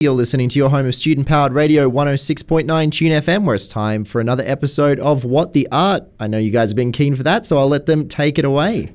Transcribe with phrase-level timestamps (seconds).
[0.00, 4.04] You're listening to your home of student powered radio 106.9 Tune FM, where it's time
[4.04, 6.02] for another episode of What the Art.
[6.18, 8.44] I know you guys have been keen for that, so I'll let them take it
[8.44, 8.90] away.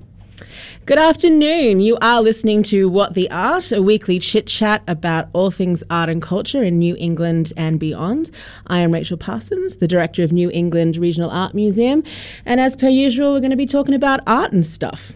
[0.85, 1.79] Good afternoon.
[1.79, 6.09] You are listening to What the Art, a weekly chit chat about all things art
[6.09, 8.29] and culture in New England and beyond.
[8.68, 12.04] I am Rachael Parsons, the director of New England Regional Art Museum,
[12.45, 15.13] and as per usual, we're going to be talking about art and stuff.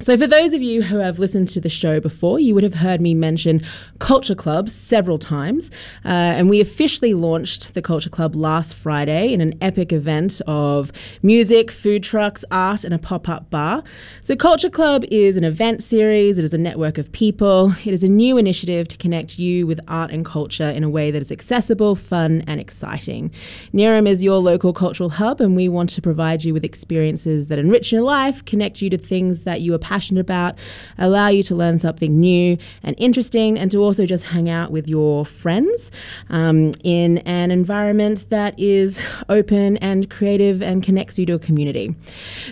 [0.00, 2.74] So, for those of you who have listened to the show before, you would have
[2.74, 3.62] heard me mention
[3.98, 5.70] Culture Club several times.
[6.04, 10.92] Uh, and we officially launched the Culture Club last Friday in an epic event of
[11.22, 13.82] music, food trucks, art, and a pop up bar.
[14.22, 18.04] So, Culture Club is an event series, it is a network of people, it is
[18.04, 21.32] a new initiative to connect you with art and culture in a way that is
[21.32, 23.30] accessible, fun, and exciting.
[23.72, 27.58] NERAM is your local cultural hub, and we want to provide you with experiences that
[27.58, 30.54] enrich your life, connect you to things that you are passionate about,
[30.98, 34.86] allow you to learn something new and interesting, and to also just hang out with
[34.86, 35.90] your friends
[36.28, 41.96] um, in an environment that is open and creative and connects you to a community.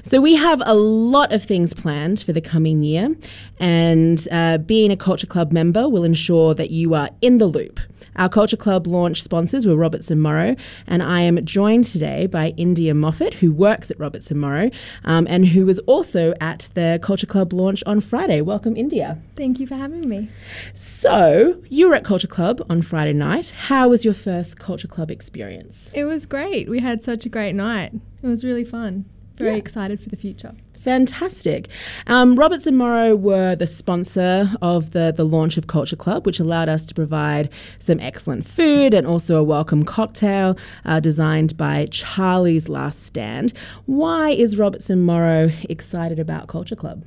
[0.03, 3.15] So, we have a lot of things planned for the coming year,
[3.61, 7.81] and uh, being a Culture Club member will ensure that you are in the loop.
[8.17, 12.55] Our Culture Club launch sponsors were Roberts and Morrow, and I am joined today by
[12.57, 14.71] India Moffat, who works at Roberts and Morrow
[15.05, 18.41] um, and who was also at the Culture Club launch on Friday.
[18.41, 19.19] Welcome, India.
[19.37, 20.29] Thank you for having me.
[20.73, 23.51] So, you were at Culture Club on Friday night.
[23.51, 25.91] How was your first Culture Club experience?
[25.95, 26.69] It was great.
[26.69, 27.93] We had such a great night.
[28.23, 29.05] It was really fun.
[29.39, 29.57] Very Yeah.
[29.59, 30.55] excited for the future.
[30.87, 31.67] Fantastic.
[32.07, 36.39] Um, Roberts and Morrow were the sponsor of the, the launch of Culture Club, which
[36.39, 41.87] allowed us to provide some excellent food and also a welcome cocktail uh, designed by
[41.87, 43.53] Charlie's Last Stand.
[43.87, 47.03] Why is Roberts and Morrow excited about Culture Club?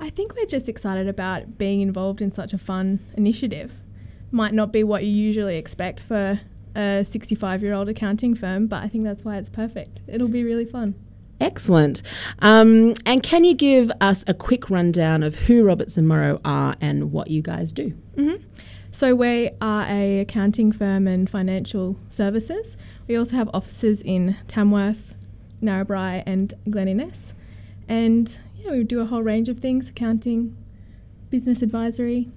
[0.00, 3.78] I think we're just excited about being involved in such a fun initiative.
[4.32, 6.40] Might not be what you usually expect for
[6.74, 10.02] a 65 year old accounting firm, but I think that's why it's perfect.
[10.08, 10.96] It'll be really fun.
[11.40, 12.02] Excellent.
[12.40, 16.74] Um, and can you give us a quick rundown of who Roberts and Morrow are
[16.80, 17.94] and what you guys do?
[18.14, 18.34] hmm
[18.92, 22.76] So we are a accounting firm and financial services.
[23.08, 25.14] We also have offices in Tamworth,
[25.62, 27.34] Narrabri, and Glen Innes.
[27.88, 30.56] And yeah, we do a whole range of things: accounting,
[31.30, 32.28] business advisory,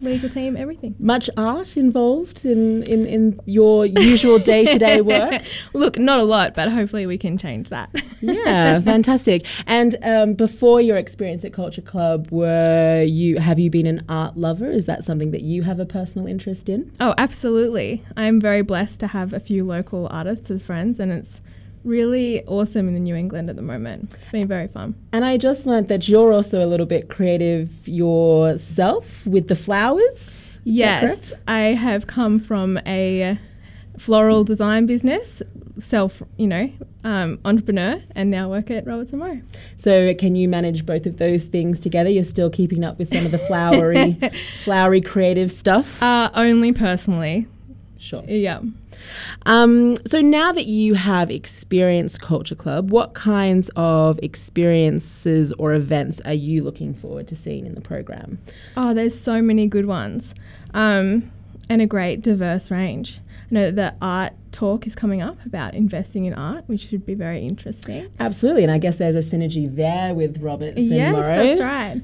[0.00, 0.94] legal team, everything.
[0.98, 5.42] Much art involved in, in, in your usual day to day work?
[5.72, 7.90] Look, not a lot, but hopefully we can change that.
[8.20, 9.46] yeah, fantastic.
[9.66, 14.36] And um, before your experience at Culture Club, were you have you been an art
[14.36, 14.70] lover?
[14.70, 16.92] Is that something that you have a personal interest in?
[17.00, 18.02] Oh, absolutely.
[18.16, 21.40] I'm very blessed to have a few local artists as friends, and it's
[21.86, 24.12] really awesome in the New England at the moment.
[24.14, 24.94] It's been very fun.
[25.12, 30.58] And I just learned that you're also a little bit creative yourself with the flowers.
[30.64, 31.32] Yes.
[31.46, 33.38] I have come from a
[33.98, 35.42] floral design business,
[35.78, 36.70] self, you know,
[37.04, 39.40] um, entrepreneur, and now work at Roberts and Morrow.
[39.76, 42.10] So can you manage both of those things together?
[42.10, 44.18] You're still keeping up with some of the flowery,
[44.64, 46.02] flowery creative stuff.
[46.02, 47.46] Uh, only personally.
[47.98, 48.24] sure.
[48.26, 48.60] Yeah.
[49.44, 56.20] Um, so now that you have experienced Culture Club, what kinds of experiences or events
[56.20, 58.38] are you looking forward to seeing in the program?
[58.76, 60.34] Oh, there's so many good ones,
[60.74, 61.30] um,
[61.68, 63.20] and a great diverse range.
[63.50, 67.14] I know that art talk is coming up about investing in art, which should be
[67.14, 68.10] very interesting.
[68.18, 71.42] Absolutely, and I guess there's a synergy there with Robertson yes, Morrow.
[71.42, 72.02] Yes, that's right.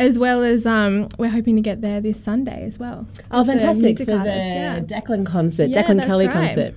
[0.00, 3.06] As well as um, we're hoping to get there this Sunday as well.
[3.30, 4.78] Oh, the fantastic music for artist, the yeah.
[4.80, 6.32] Declan concert, Yeah, Declan Kelly right.
[6.32, 6.74] concert.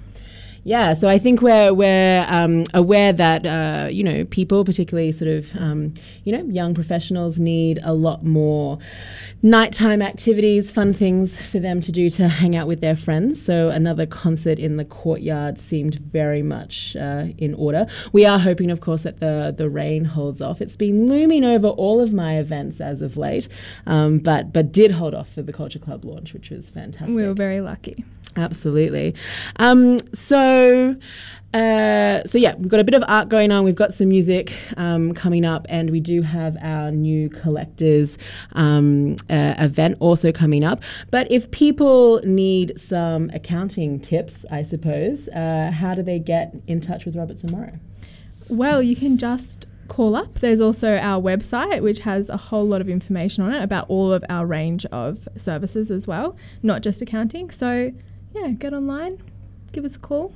[0.66, 5.29] Yeah, so I think we're we're um, aware that uh, you know people, particularly sort
[5.29, 5.94] of um,
[6.24, 8.79] you know young professionals, need a lot more
[9.41, 13.41] nighttime activities, fun things for them to do to hang out with their friends.
[13.41, 17.85] So another concert in the courtyard seemed very much uh, in order.
[18.13, 20.62] We are hoping, of course, that the the rain holds off.
[20.62, 23.50] It's been looming over all of my events as of late,
[23.85, 27.18] um, but but did hold off for the Culture Club launch, which was fantastic.
[27.18, 28.05] We were very lucky.
[28.35, 29.14] Absolutely.
[29.58, 29.99] Um,
[30.53, 30.96] so,
[31.53, 33.64] uh, so yeah, we've got a bit of art going on.
[33.64, 38.17] We've got some music um, coming up, and we do have our new collectors
[38.53, 40.82] um, uh, event also coming up.
[41.11, 46.82] But if people need some accounting tips, I suppose, uh, how do they get in
[46.82, 47.79] touch with Roberts and Morrow?
[48.49, 50.40] Well, you can just call up.
[50.40, 54.11] There's also our website, which has a whole lot of information on it about all
[54.11, 57.52] of our range of services as well, not just accounting.
[57.52, 57.91] So,
[58.34, 59.22] yeah, get online,
[59.72, 60.34] give us a call.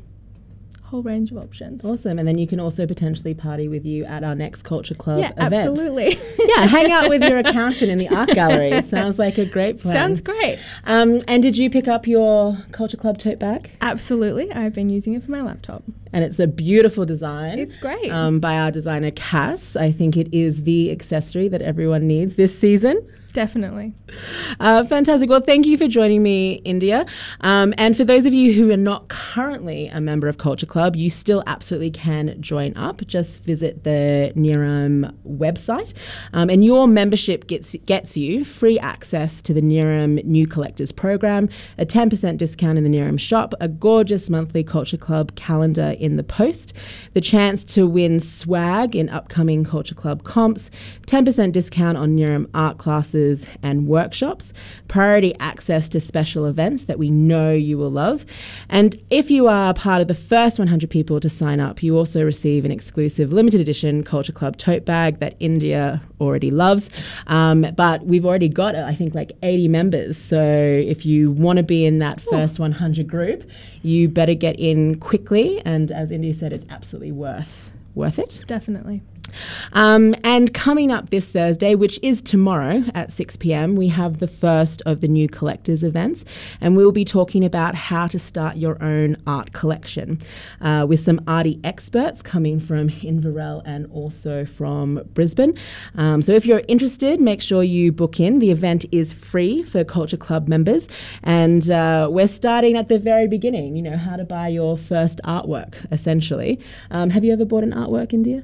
[0.87, 1.83] Whole range of options.
[1.83, 2.17] Awesome.
[2.17, 5.31] And then you can also potentially party with you at our next Culture Club yeah,
[5.31, 5.53] event.
[5.69, 6.17] absolutely.
[6.39, 8.81] yeah, hang out with your accountant in the art gallery.
[8.81, 9.95] Sounds like a great plan.
[9.95, 10.59] Sounds great.
[10.85, 13.71] Um, and did you pick up your Culture Club tote bag?
[13.81, 14.51] Absolutely.
[14.51, 15.83] I've been using it for my laptop.
[16.13, 17.59] And it's a beautiful design.
[17.59, 18.09] It's great.
[18.09, 19.75] Um, by our designer Cass.
[19.75, 23.05] I think it is the accessory that everyone needs this season.
[23.33, 23.93] Definitely.
[24.59, 25.29] Uh, fantastic.
[25.29, 27.05] Well, thank you for joining me, India.
[27.41, 30.95] Um, and for those of you who are not currently a member of Culture Club,
[30.95, 33.05] you still absolutely can join up.
[33.05, 35.93] Just visit the NERAM website,
[36.33, 41.49] um, and your membership gets gets you free access to the NERAM New Collectors Program,
[41.77, 46.23] a 10% discount in the NERAM shop, a gorgeous monthly Culture Club calendar in the
[46.23, 46.73] post,
[47.13, 50.71] the chance to win swag in upcoming Culture Club comps,
[51.05, 53.26] 10% discount on NERAM art classes
[53.63, 54.53] and workshops,
[54.87, 58.25] priority access to special events that we know you will love.
[58.69, 62.23] And if you are part of the first 100 people to sign up, you also
[62.23, 66.89] receive an exclusive limited edition Culture Club tote bag that India already loves.
[67.27, 70.17] Um, but we've already got, I think, like 80 members.
[70.17, 73.43] So if you want to be in that first 100 group,
[73.83, 75.61] you better get in quickly.
[75.65, 78.41] And as India said, it's absolutely worth worth it.
[78.47, 79.01] Definitely.
[79.73, 84.27] Um, and coming up this Thursday, which is tomorrow at 6 pm, we have the
[84.27, 86.25] first of the new collectors events,
[86.61, 90.19] and we'll be talking about how to start your own art collection
[90.61, 95.57] uh, with some arty experts coming from Inverell and also from Brisbane.
[95.95, 98.39] Um, so if you're interested, make sure you book in.
[98.39, 100.87] The event is free for Culture Club members,
[101.23, 103.75] and uh, we're starting at the very beginning.
[103.75, 106.59] You know how to buy your first artwork, essentially.
[106.91, 108.43] Um, have you ever bought an artwork, India?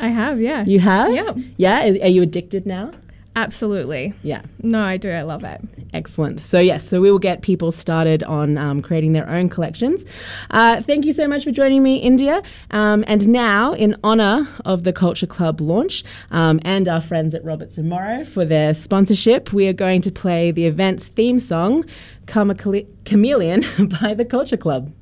[0.00, 0.64] I have, yeah.
[0.64, 1.12] You have?
[1.12, 1.36] Yep.
[1.56, 1.84] Yeah.
[1.84, 2.92] Is, are you addicted now?
[3.36, 4.12] Absolutely.
[4.24, 4.42] Yeah.
[4.62, 5.10] No, I do.
[5.10, 5.60] I love it.
[5.94, 6.40] Excellent.
[6.40, 10.04] So, yes, so we will get people started on um, creating their own collections.
[10.50, 12.42] Uh, thank you so much for joining me, India.
[12.72, 17.44] Um, and now, in honour of the Culture Club launch um, and our friends at
[17.44, 21.84] Roberts and Morrow for their sponsorship, we are going to play the event's theme song,
[22.26, 22.56] Karma
[23.04, 23.64] Chameleon,
[24.02, 24.92] by the Culture Club.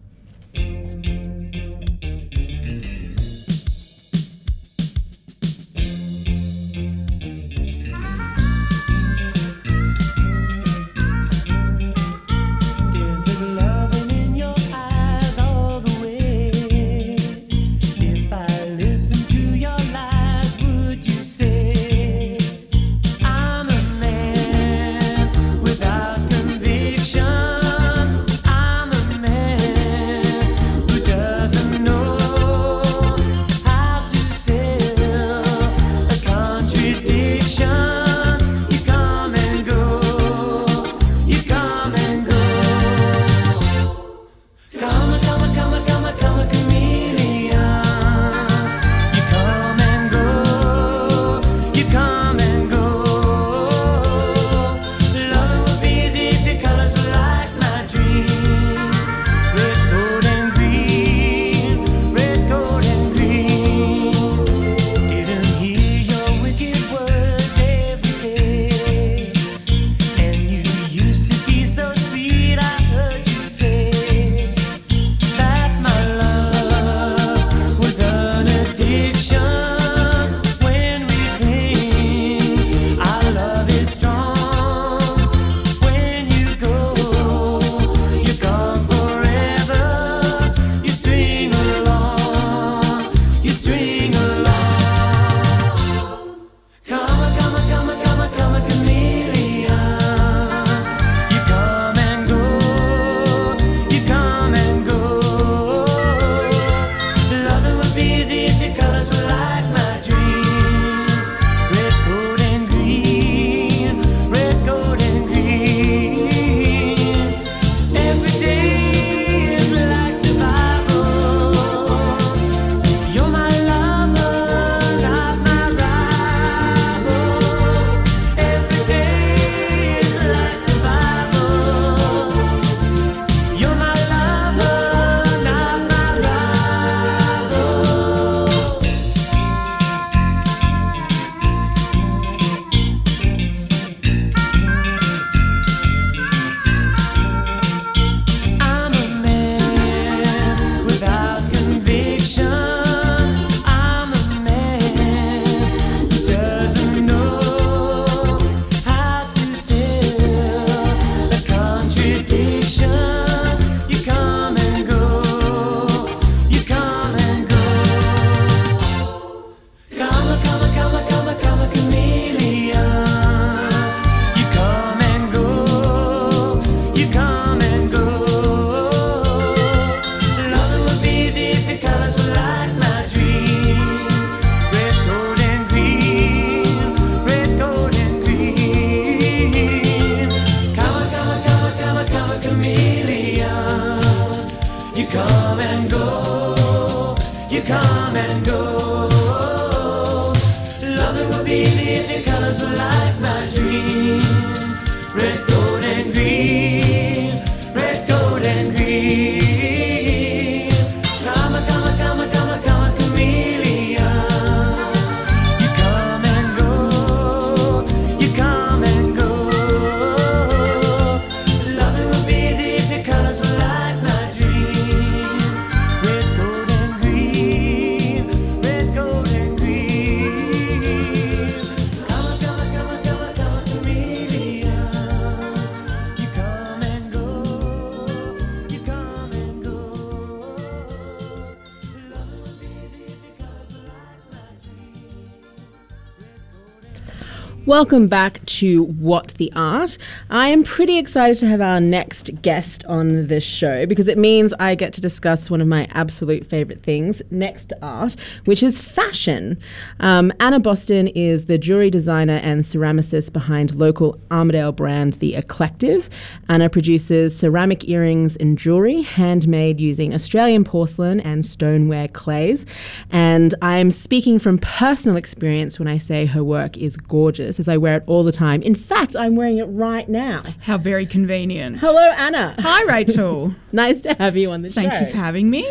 [247.69, 249.99] Welcome back to What the Art.
[250.31, 254.55] I am pretty excited to have our next guest on this show because it means
[254.59, 258.81] I get to discuss one of my absolute favorite things next to art, which is
[258.81, 259.59] fashion.
[260.01, 266.09] Um, Anna Boston is the jewelry designer and ceramicist behind local Armidale brand The Eclective.
[266.49, 272.65] Anna produces ceramic earrings and jewelry handmade using Australian porcelain and stoneware clays.
[273.11, 277.77] And I'm speaking from personal experience when I say her work is gorgeous as I
[277.77, 278.63] wear it all the time.
[278.63, 280.41] In fact, I'm wearing it right now.
[280.61, 281.79] How very convenient.
[281.79, 282.55] Hello, Anna.
[282.59, 283.55] Hi, Rachael.
[283.73, 284.99] nice to have you on the Thank show.
[284.99, 285.67] Thank you for having me.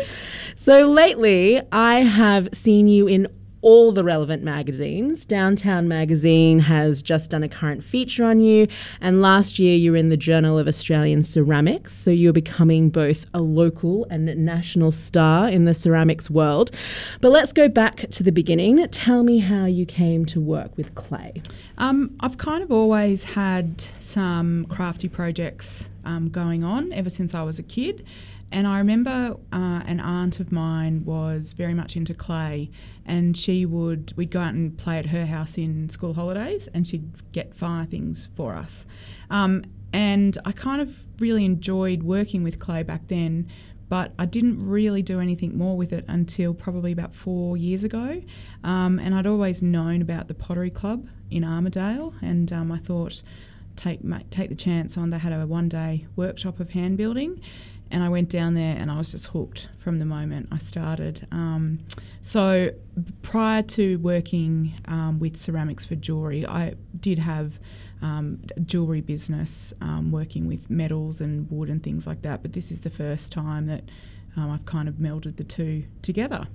[0.56, 3.28] So lately, I have seen you in
[3.60, 5.26] all the relevant magazines.
[5.26, 8.68] Downtown Magazine has just done a current feature on you,
[9.00, 11.92] and last year you were in the Journal of Australian Ceramics.
[11.92, 16.70] So you're becoming both a local and national star in the ceramics world.
[17.20, 18.86] But let's go back to the beginning.
[18.88, 21.42] Tell me how you came to work with clay.
[21.78, 27.42] Um, I've kind of always had some crafty projects um, going on ever since I
[27.42, 28.04] was a kid.
[28.50, 32.70] And I remember uh, an aunt of mine was very much into clay,
[33.04, 36.86] and she would we'd go out and play at her house in school holidays, and
[36.86, 38.86] she'd get fire things for us.
[39.30, 43.48] Um, and I kind of really enjoyed working with clay back then,
[43.88, 48.22] but I didn't really do anything more with it until probably about four years ago.
[48.64, 53.22] Um, and I'd always known about the Pottery Club in Armidale, and um, I thought
[53.76, 54.00] take
[54.30, 55.10] take the chance on.
[55.10, 57.40] They had a one day workshop of hand building,
[57.90, 61.26] and I went down there and I was just hooked from the moment I started.
[61.30, 61.80] Um,
[62.20, 62.70] so
[63.22, 67.58] prior to working um, with ceramics for jewelry, I did have
[68.02, 72.42] um, jewelry business um, working with metals and wood and things like that.
[72.42, 73.84] But this is the first time that
[74.36, 76.46] um, I've kind of melded the two together.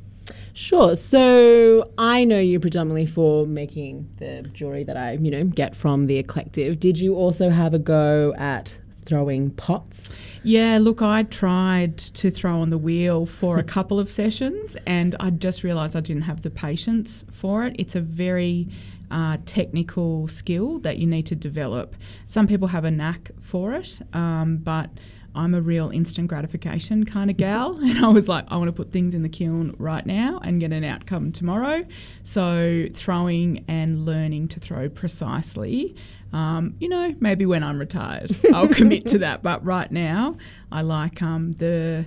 [0.54, 0.96] Sure.
[0.96, 6.06] So I know you predominantly for making the jewelry that I, you know, get from
[6.06, 6.80] the Eclective.
[6.80, 10.14] Did you also have a go at throwing pots?
[10.44, 15.16] Yeah, look, I tried to throw on the wheel for a couple of sessions and
[15.20, 17.76] I just realised I didn't have the patience for it.
[17.78, 18.68] It's a very
[19.12, 21.96] uh, technical skill that you need to develop.
[22.26, 24.90] Some people have a knack for it, um, but
[25.36, 27.78] I'm a real instant gratification kind of gal.
[27.84, 30.60] And I was like, I want to put things in the kiln right now and
[30.60, 31.86] get an outcome tomorrow.
[32.24, 35.96] So throwing and learning to throw precisely
[36.34, 39.44] um, you know, maybe when I'm retired, I'll commit to that.
[39.44, 40.36] But right now,
[40.72, 42.06] I like um, the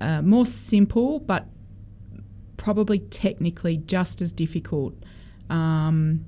[0.00, 1.46] uh, more simple, but
[2.56, 4.94] probably technically just as difficult
[5.50, 6.24] um,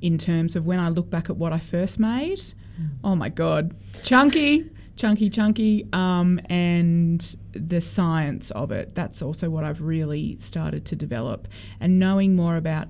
[0.00, 2.40] in terms of when I look back at what I first made.
[3.02, 8.94] Oh my God, chunky, chunky, chunky, um, and the science of it.
[8.94, 11.48] That's also what I've really started to develop,
[11.80, 12.88] and knowing more about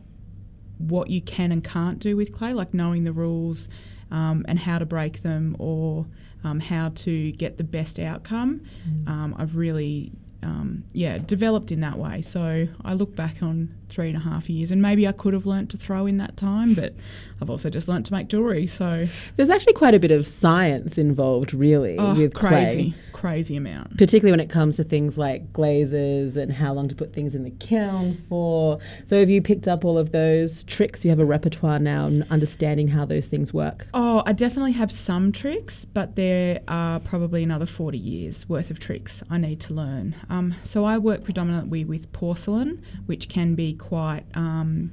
[0.79, 3.69] what you can and can't do with clay, like knowing the rules
[4.11, 6.07] um, and how to break them or
[6.45, 8.61] um, how to get the best outcome.
[9.07, 12.23] Um, I've really, um, yeah, developed in that way.
[12.23, 15.47] So I look back on three and a half years, and maybe I could have
[15.47, 16.95] learnt to throw in that time, but
[17.41, 18.67] I've also just learnt to make jewellery.
[18.67, 22.95] So There's actually quite a bit of science involved, really, oh, with crazy, clay.
[23.17, 23.97] Crazy amount.
[23.97, 27.45] Particularly when it comes to things like glazes and how long to put things in
[27.45, 28.79] the kiln for.
[29.07, 31.03] So, have you picked up all of those tricks?
[31.03, 33.87] You have a repertoire now, and understanding how those things work.
[33.95, 38.79] Oh, I definitely have some tricks, but there are probably another 40 years worth of
[38.79, 40.15] tricks I need to learn.
[40.29, 44.93] Um, so I work predominantly with porcelain, which can be quite um,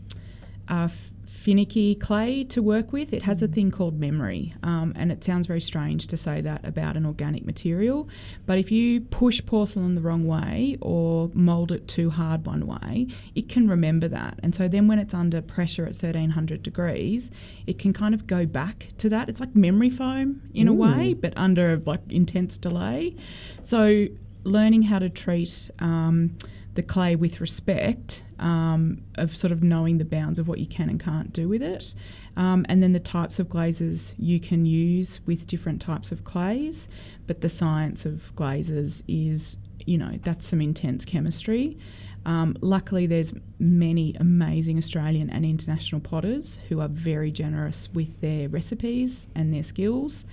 [0.70, 1.12] uh, f-
[1.44, 3.12] finicky clay to work with.
[3.12, 6.66] It has a thing called memory, um, and it sounds very strange to say that
[6.66, 8.08] about an organic material.
[8.46, 13.08] But if you push porcelain the wrong way or mold it too hard one way,
[13.36, 14.40] it can remember that.
[14.42, 17.30] And so then when it's under pressure at 1300 degrees,
[17.68, 19.28] it can kind of go back to that.
[19.28, 23.18] It's like memory foam in a way, but under like intense delay.
[23.64, 24.08] So
[24.46, 26.38] learning how to treat um,
[26.76, 30.90] the clay with respect um, of sort of knowing the bounds of what you can
[30.90, 31.94] and can't do with it.
[32.36, 36.90] Um, and then the types of glazes you can use with different types of clays.
[37.28, 41.78] But the science of glazes is, you know, that's some intense chemistry.
[42.26, 48.50] Um, luckily, there's many amazing Australian and international potters who are very generous with their
[48.50, 50.26] recipes and their skills.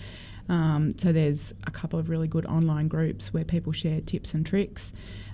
[0.49, 4.45] Um, so there's a couple of really good online groups where people share tips and
[4.45, 4.93] tricks.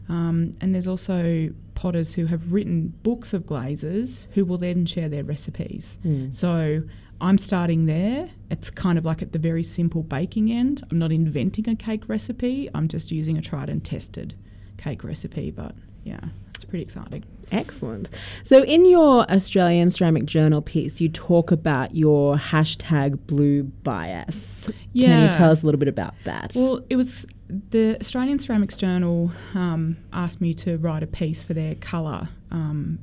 [0.08, 5.08] Um, and there's also potters who have written books of glazes who will then share
[5.08, 5.98] their recipes.
[6.30, 6.82] So
[7.20, 8.30] I'm starting there.
[8.50, 10.84] It's kind of like at the very simple baking end.
[10.90, 14.34] I'm not inventing a cake recipe, I'm just using a tried and tested
[14.78, 16.20] cake recipe, but yeah.
[16.54, 17.24] it's pretty exciting.
[17.52, 18.10] Excellent.
[18.42, 24.66] So, in your Australian Ceramic Journal piece, you talk about your hashtag blue bias.
[24.66, 25.30] Can you Yeah.
[25.30, 26.52] tell us a little bit about that?
[26.56, 31.54] Well, it was the Australian Ceramics Journal um, asked me to write a piece for
[31.54, 32.98] their colour um,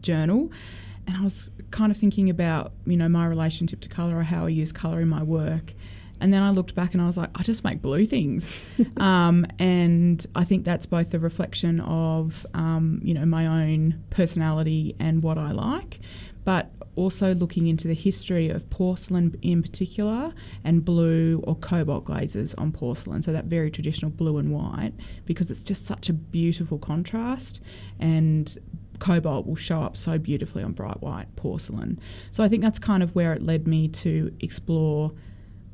[0.00, 0.50] journal,
[1.06, 4.46] and I was kind of thinking about you know my relationship to colour or how
[4.46, 5.74] I use colour in my work.
[6.20, 8.64] And then I looked back and I was like, I just make blue things,
[8.96, 14.96] um, and I think that's both a reflection of um, you know my own personality
[14.98, 16.00] and what I like,
[16.48, 20.32] but also looking into the history of porcelain in particular
[20.64, 23.20] and blue or cobalt glazes on porcelain.
[23.20, 24.94] So that very traditional blue and white,
[25.26, 27.60] because it's just such a beautiful contrast
[28.00, 28.56] and
[28.98, 32.00] cobalt will show up so beautifully on bright white porcelain.
[32.30, 35.12] So I think that's kind of where it led me to explore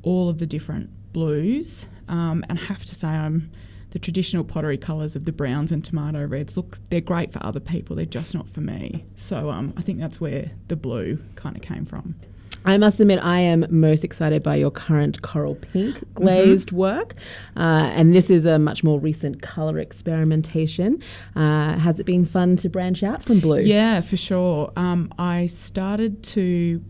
[0.02, 1.86] all of the different blues.
[2.08, 3.52] Um, and I have to say, I'm
[3.94, 6.56] the traditional pottery colours of the browns and tomato reds.
[6.56, 7.94] Look, they're great for other people.
[7.94, 9.04] They're just not for me.
[9.14, 12.16] So um, I think that's where the blue kind of came from.
[12.64, 17.14] I must admit, I am most excited by your current coral pink glazed work.
[17.56, 21.00] Uh, and this is a much more recent colour experimentation.
[21.36, 23.60] Uh, has it been fun to branch out from blue?
[23.60, 24.72] Yeah, for sure.
[24.76, 26.82] Um, I started to.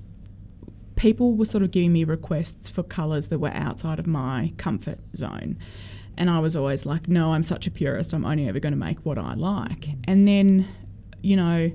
[0.97, 5.01] People were sort of giving me requests for colours that were outside of my comfort
[5.15, 5.59] zone.
[6.17, 8.13] And I was always like, no, I'm such a purist.
[8.13, 9.89] I'm only ever going to make what I like.
[10.05, 10.69] And then,
[11.23, 11.73] you know,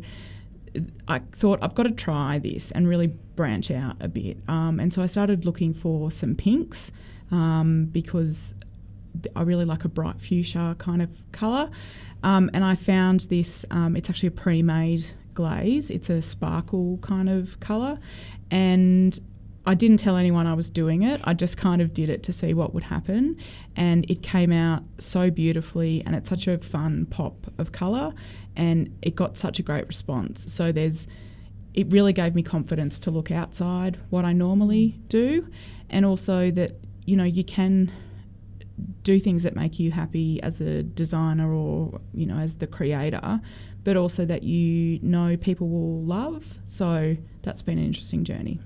[1.07, 4.37] I thought I've got to try this and really branch out a bit.
[4.47, 6.91] Um, and so I started looking for some pinks
[7.31, 8.53] um, because
[9.35, 11.69] I really like a bright fuchsia kind of colour.
[12.23, 16.97] Um, and I found this, um, it's actually a pre made glaze, it's a sparkle
[17.01, 17.99] kind of colour.
[18.51, 19.19] And
[19.69, 21.21] I didn't tell anyone I was doing it.
[21.25, 23.37] I just kind of did it to see what would happen.
[23.75, 28.15] And it came out so beautifully, and it's such a fun pop of colour,
[28.55, 30.51] and it got such a great response.
[30.51, 31.05] So there's,
[31.75, 35.47] it really gave me confidence to look outside what I normally do,
[35.87, 36.71] and also that,
[37.05, 37.91] you know, you can
[39.03, 43.39] do things that make you happy as a designer or, you know, as the creator,
[43.83, 46.57] but also that you know people will love.
[46.65, 48.59] So that's been an interesting journey.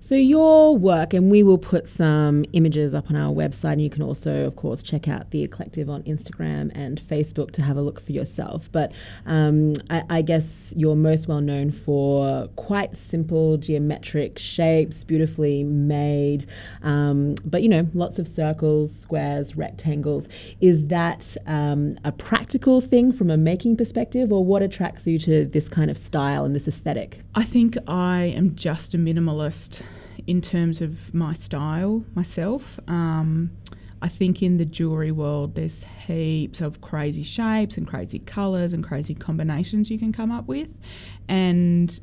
[0.00, 3.90] So your work, and we will put some images up on our website, and you
[3.90, 7.80] can also, of course, check out the Eclective on Instagram and Facebook to have a
[7.80, 8.68] look for yourself.
[8.70, 8.92] But
[9.26, 16.46] um, I, I guess you're most well known for quite simple geometric shapes, beautifully made,
[16.82, 20.28] um, but you know, lots of circles, squares, rectangles.
[20.60, 25.46] Is that um, a practical thing from a making perspective, or what attracts you to
[25.46, 27.22] this kind of style and this aesthetic?
[27.34, 29.55] I think I am just a minimalist
[30.26, 32.78] in terms of my style myself.
[32.88, 33.50] Um,
[34.02, 38.84] I think in the jewelry world, there's heaps of crazy shapes and crazy colours and
[38.84, 40.76] crazy combinations you can come up with.
[41.28, 41.98] And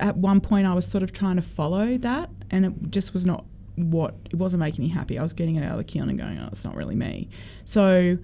[0.00, 3.24] at one point, I was sort of trying to follow that, and it just was
[3.24, 3.44] not
[3.76, 5.18] what it wasn't making me happy.
[5.18, 7.28] I was getting it out of the kiln and going, oh, it's not really me.
[7.64, 8.18] So,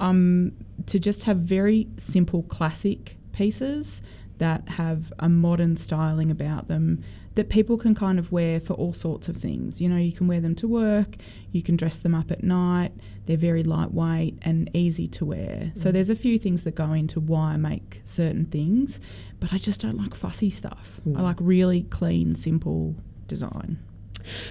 [0.00, 0.52] um,
[0.86, 4.02] to just have very simple classic pieces
[4.38, 7.02] that have a modern styling about them
[7.34, 9.80] that people can kind of wear for all sorts of things.
[9.80, 11.16] You know, you can wear them to work,
[11.50, 12.92] you can dress them up at night,
[13.26, 15.72] they're very lightweight and easy to wear.
[15.74, 19.00] So there's a few things that go into why I make certain things,
[19.40, 21.00] but I just don't like fussy stuff.
[21.16, 22.94] I like really clean, simple
[23.26, 23.78] design.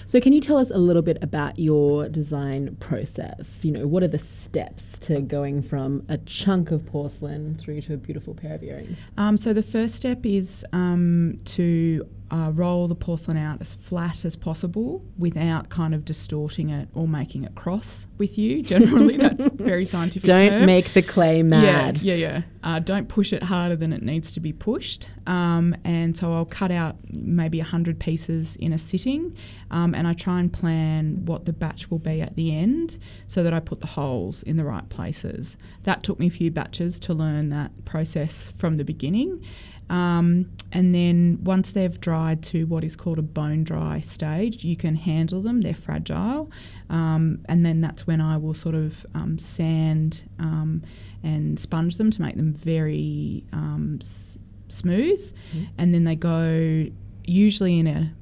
[0.06, 3.64] So, can you tell us a little bit about your design process?
[3.64, 7.94] You know, what are the steps to going from a chunk of porcelain through to
[7.94, 9.12] a beautiful pair of earrings?
[9.18, 14.26] Um, so the first step is um, to uh, roll the porcelain out as flat
[14.26, 18.62] as possible without kind of distorting it or making it cross with you.
[18.64, 20.28] Generally, that's very scientific.
[20.28, 20.66] Don't term.
[20.66, 22.02] make the clay mad.
[22.02, 22.42] Yeah, yeah, yeah.
[22.64, 25.08] Uh, don't push it harder than it needs to be pushed.
[25.28, 29.36] Um, and so I'll cut out maybe 100 pieces in a sitting
[29.74, 33.44] um, and I try and plan what the batch will be at the end so
[33.44, 35.58] that I put the holes in the right places.
[35.82, 39.44] That took me a few batches to learn that process from the beginning.
[39.90, 44.76] Um, and then once they've dried to what is called a bone dry stage, you
[44.76, 46.50] can handle them, they're fragile.
[46.90, 50.82] Um, and then that's when I will sort of um, sand um,
[51.24, 54.38] and sponge them to make them very um, s-
[54.70, 55.34] smooth.
[55.78, 56.86] And then they go
[57.26, 58.14] usually in a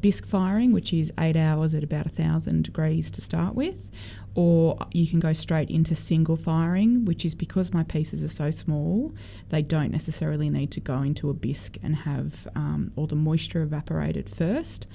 [0.00, 3.90] bisque firing, which is eight hours at about a thousand degrees to start with.
[4.34, 8.50] Or you can go straight into single firing, which is because my pieces are so
[8.50, 9.12] small,
[9.48, 13.62] they don't necessarily need to go into a bisque and have um, all the moisture
[13.62, 14.86] evaporated first.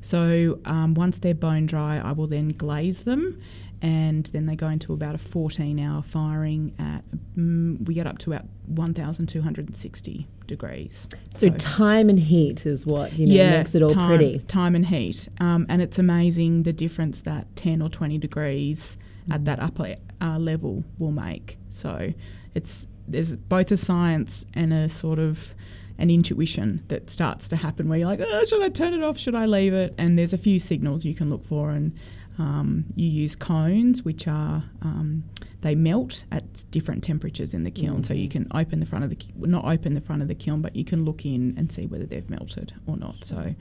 [0.00, 3.40] So um, once they're bone dry, I will then glaze them.
[3.82, 7.02] And then they go into about a 14 hour firing at,
[7.36, 11.06] mm, we get up to about 1,260 degrees.
[11.34, 14.38] So, time and heat is what you know makes it all time, pretty.
[14.48, 18.96] Time and heat, um, and it's amazing the difference that ten or twenty degrees
[19.28, 19.34] Mm.
[19.34, 21.58] at that upper uh, level will make.
[21.68, 22.12] So
[22.54, 25.54] it's there's both a science and a sort of
[25.98, 29.18] an intuition that starts to happen where you're like, oh, should I turn it off?
[29.18, 29.94] Should I leave it?
[29.98, 31.92] And there's a few signals you can look for, and
[32.40, 35.22] um, you use cones, which are um,
[35.60, 38.02] they melt at different temperatures in the kiln.
[38.02, 40.62] So you can open the front of the not open the front of the kiln,
[40.62, 43.24] but you can look in and see whether they've melted or not.
[43.24, 43.54] So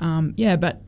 [0.00, 0.82] um, yeah, but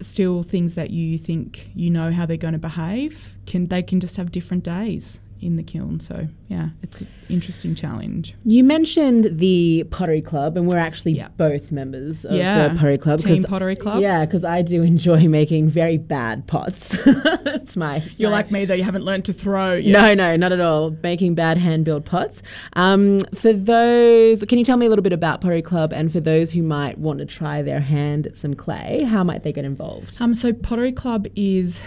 [0.00, 4.00] still things that you think you know how they're going to behave can they can
[4.00, 6.00] just have different days in the kiln.
[6.00, 8.34] So yeah, it's an interesting challenge.
[8.44, 11.28] You mentioned the Pottery Club, and we're actually Yeah.
[11.36, 12.68] both members of Yeah.
[12.68, 13.20] the Pottery Club.
[13.20, 14.00] Team Pottery Club.
[14.00, 16.96] Yeah, because I do enjoy making very bad pots.
[17.06, 18.02] it's my.
[18.16, 19.72] You're my- like me though, you haven't learned to throw.
[19.74, 20.16] No, Yes.
[20.16, 20.96] no, not at all.
[21.02, 22.42] Making bad hand built pots.
[22.74, 25.92] Um, for those, can you tell me a little bit about Pottery Club?
[25.92, 29.42] And for those who might want to try their hand at some clay, how might
[29.42, 30.20] they get involved?
[30.20, 31.80] Um, so Pottery Club is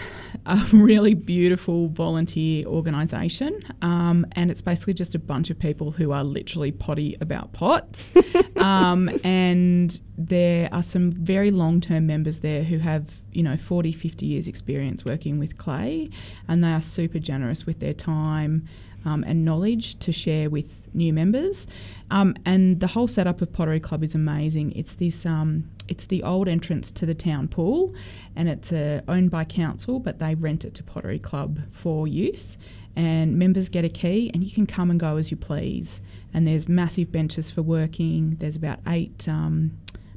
[0.46, 6.12] a really beautiful volunteer organisation, um, and it's basically just a bunch of people who
[6.12, 8.12] are literally potty about pots.
[8.56, 14.24] um, and there are some very long-term members there who have, you know, 40, 50
[14.24, 16.10] years experience working with clay,
[16.48, 18.68] and they are super generous with their time.
[19.06, 21.68] Um, and knowledge to share with new members,
[22.10, 24.72] um, and the whole setup of Pottery Club is amazing.
[24.72, 27.94] It's this, um, it's the old entrance to the town pool,
[28.34, 32.58] and it's uh, owned by council, but they rent it to Pottery Club for use.
[32.96, 36.00] And members get a key, and you can come and go as you please.
[36.34, 38.36] And there's massive benches for working.
[38.40, 39.70] There's about eight um,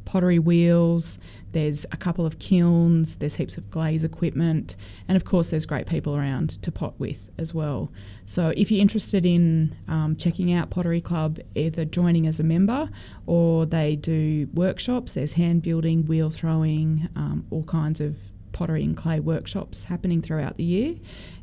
[0.06, 1.20] pottery wheels.
[1.52, 3.18] There's a couple of kilns.
[3.18, 4.76] There's heaps of glaze equipment,
[5.08, 7.92] and of course, there's great people around to pot with as well.
[8.26, 12.90] So, if you're interested in um, checking out Pottery Club, either joining as a member
[13.26, 15.14] or they do workshops.
[15.14, 18.16] There's hand building, wheel throwing, um, all kinds of
[18.52, 20.96] pottery and clay workshops happening throughout the year.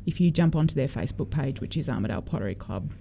[0.05, 2.91] If you jump onto their Facebook page, which is Armidale Pottery Club,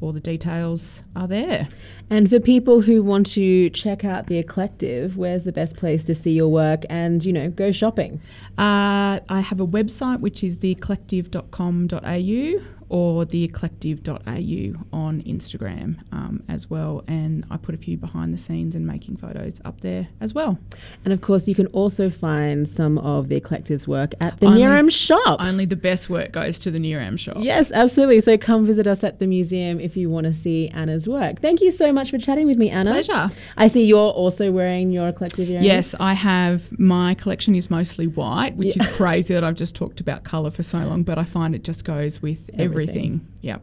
[0.00, 1.68] all the details are there.
[2.10, 6.14] And for people who want to check out the Eclective, where's the best place to
[6.14, 8.20] see your work and, you know, go shopping?
[8.56, 17.04] Uh, I have a website which is theeclective.com.au or theeclective.au on Instagram um, as well.
[17.06, 20.58] And I put a few behind the scenes and making photos up there as well.
[21.04, 24.60] And of course, you can also find some of the Eclective's work at the Only-
[24.62, 25.40] NERAM shop.
[25.42, 27.36] Only the best work goes to the NERAM shop.
[27.40, 28.20] Yes, absolutely.
[28.20, 31.40] So come visit us at the museum if you want to see Anna's work.
[31.40, 32.92] Thank you so much for chatting with me, Anna.
[32.92, 33.30] Pleasure.
[33.56, 35.66] I see you're also wearing your Eclective earrings.
[35.66, 36.78] Yes, I have.
[36.78, 40.62] My collection is mostly white, which is crazy that I've just talked about colour for
[40.62, 42.77] so long, but I find it just goes with Everything.
[42.82, 43.26] Everything.
[43.42, 43.62] Yep.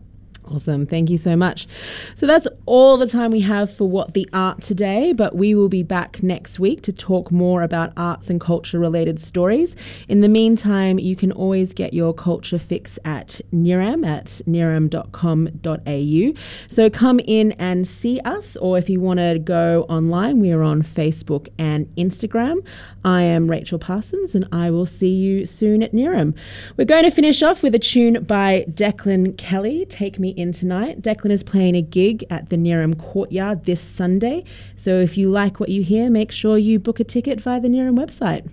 [0.51, 0.85] Awesome.
[0.85, 1.67] Thank you so much.
[2.13, 5.69] So that's all the time we have for What the Art today, but we will
[5.69, 9.75] be back next week to talk more about arts and culture related stories.
[10.07, 16.33] In the meantime, you can always get your culture fix at NERAM at neram.com.au.
[16.69, 20.61] So come in and see us, or if you want to go online, we are
[20.61, 22.63] on Facebook and Instagram.
[23.05, 26.33] I am Rachael Parsons, and I will see you soon at NERAM.
[26.75, 31.03] We're going to finish off with a tune by Declan Kelly, Take Me In Tonight.
[31.03, 34.43] Declan is playing a gig at the NERAM Courtyard this Sunday.
[34.75, 37.69] So if you like what you hear, make sure you book a ticket via the
[37.69, 38.49] NERAM website.